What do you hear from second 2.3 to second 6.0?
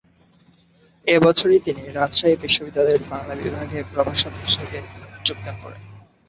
বিশ্ববিদ্যালয়ের বাংলা বিভাগে প্রভাষক হিসেবে যোগদান করেন।